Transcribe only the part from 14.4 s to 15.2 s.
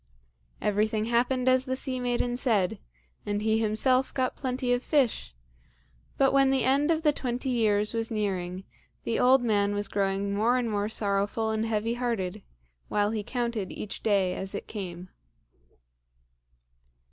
it came.